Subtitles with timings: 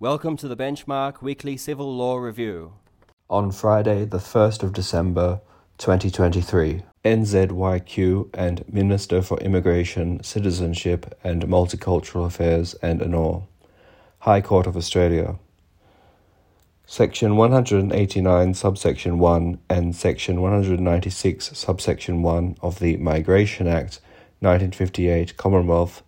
[0.00, 2.72] Welcome to the Benchmark Weekly Civil Law Review.
[3.30, 5.40] On Friday, the 1st of December
[5.78, 13.46] 2023, NZYQ and Minister for Immigration, Citizenship and Multicultural Affairs and ANOR,
[14.18, 15.36] High Court of Australia.
[16.86, 24.00] Section 189, subsection 1 and Section 196, subsection 1 of the Migration Act
[24.40, 26.02] 1958 Commonwealth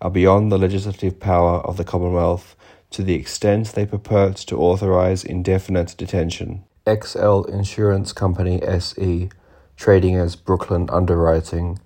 [0.00, 2.56] are beyond the legislative power of the Commonwealth
[2.90, 6.64] to the extent they purport to authorise indefinite detention.
[6.86, 9.28] XL Insurance Company SE,
[9.76, 11.78] trading as Brooklyn Underwriting,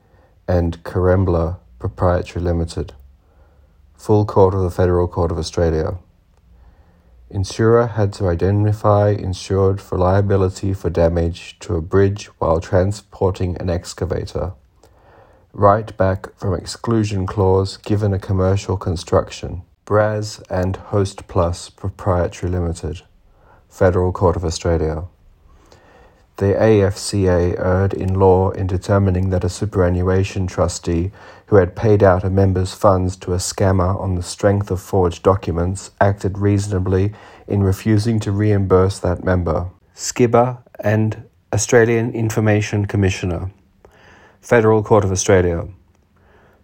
[0.46, 2.94] and Karimbla Proprietary Limited.
[3.94, 5.98] Full Court of the Federal Court of Australia.
[7.30, 13.70] Insurer had to identify insured for liability for damage to a bridge while transporting an
[13.70, 14.52] excavator.
[15.54, 19.62] Write back from exclusion clause given a commercial construction.
[19.84, 23.02] Braz and Hostplus Proprietary Limited.
[23.68, 25.04] Federal Court of Australia.
[26.36, 31.10] The AFCA erred in law in determining that a superannuation trustee
[31.46, 35.24] who had paid out a member's funds to a scammer on the strength of forged
[35.24, 37.12] documents acted reasonably
[37.48, 39.68] in refusing to reimburse that member.
[39.96, 43.50] Skibber and Australian Information Commissioner.
[44.40, 45.66] Federal Court of Australia.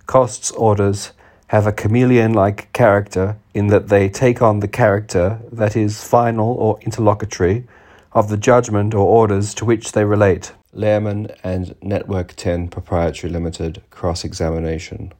[0.06, 1.12] Costs orders
[1.48, 6.52] have a chameleon like character in that they take on the character that is final
[6.54, 7.66] or interlocutory
[8.12, 10.52] of the judgment or orders to which they relate.
[10.74, 15.12] Lehrman and Network 10 Proprietary Limited Cross Examination.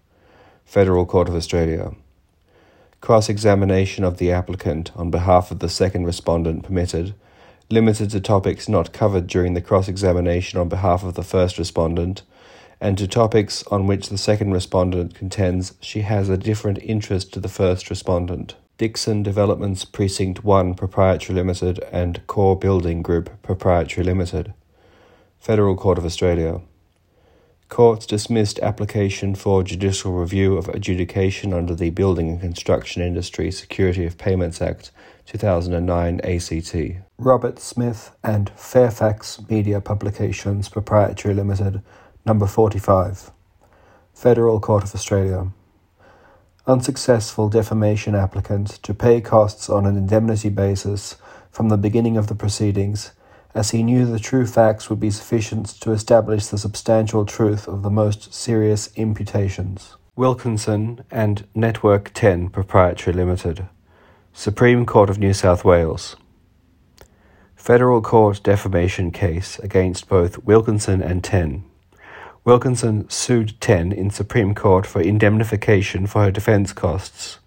[0.65, 1.93] Federal Court of Australia.
[3.01, 7.15] Cross examination of the applicant on behalf of the second respondent permitted,
[7.71, 12.23] limited to topics not covered during the cross examination on behalf of the first respondent,
[12.81, 17.41] and to topics on which the second respondent contends she has a different interest to
[17.41, 18.55] the first respondent.
[18.79, 24.55] Dixon Developments Precinct 1 Proprietary Limited and Core Building Group Proprietary Limited.
[25.41, 26.61] Federal Court of Australia.
[27.69, 34.07] Courts dismissed application for judicial review of adjudication under the Building and Construction Industry Security
[34.07, 34.91] of Payments Act
[35.27, 37.03] 2009 ACT.
[37.19, 41.83] Robert Smith and Fairfax Media Publications Proprietary Limited,
[42.25, 43.31] number 45.
[44.13, 45.53] Federal Court of Australia
[46.69, 51.17] unsuccessful defamation applicant to pay costs on an indemnity basis
[51.51, 53.13] from the beginning of the proceedings,
[53.55, 57.83] as he knew the true facts would be sufficient to establish the substantial truth of
[57.83, 59.97] the most serious imputations.
[60.15, 63.67] Wilkinson and Network 10 Proprietary Limited,
[64.35, 66.17] Supreme Court of New South Wales.
[67.57, 71.65] Federal Court defamation case against both Wilkinson and 10
[72.49, 77.41] Wilkinson sued Ten in Supreme Court for indemnification for her defense costs.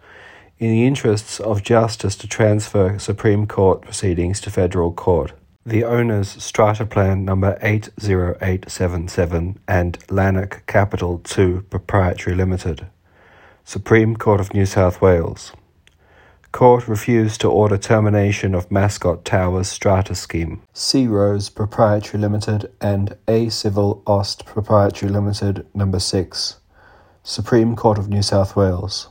[0.59, 5.31] In the interests of justice to transfer Supreme Court proceedings to federal court,
[5.65, 12.85] the owners Strata Plan number 80877 and Lanark Capital 2 Proprietary Limited.
[13.65, 15.51] Supreme Court of New South Wales.
[16.51, 20.61] Court refused to order termination of Mascot Towers strata scheme.
[20.73, 26.57] Sea Rose Proprietary Limited and A Civil Ost Proprietary Limited, number 6.
[27.23, 29.07] Supreme Court of New South Wales.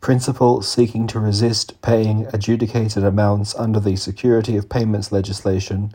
[0.00, 5.94] Principal seeking to resist paying adjudicated amounts under the security of payments legislation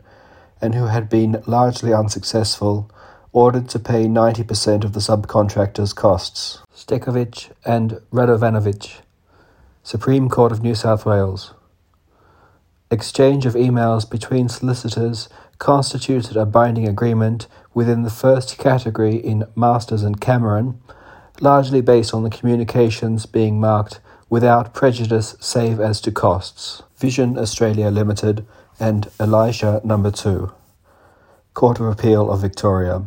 [0.60, 2.90] and who had been largely unsuccessful
[3.32, 6.58] ordered to pay 90% of the subcontractor's costs.
[6.74, 9.00] Stekovic and Radovanovich
[9.84, 11.54] Supreme Court of New South Wales.
[12.88, 15.28] Exchange of emails between solicitors
[15.58, 20.80] constituted a binding agreement within the first category in Masters and Cameron,
[21.40, 23.98] largely based on the communications being marked
[24.30, 26.84] without prejudice save as to costs.
[26.96, 28.46] Vision Australia Limited
[28.78, 30.52] and Elisha Number 2.
[31.54, 33.02] Court of Appeal of Victoria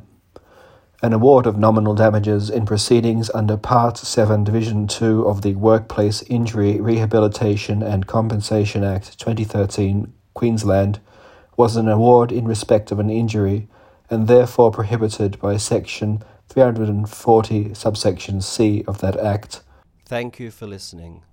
[1.01, 6.21] an award of nominal damages in proceedings under Part 7, Division 2 of the Workplace
[6.23, 10.99] Injury Rehabilitation and Compensation Act 2013, Queensland,
[11.57, 13.67] was an award in respect of an injury
[14.09, 19.61] and therefore prohibited by Section 340, subsection C of that Act.
[20.05, 21.23] Thank you for listening.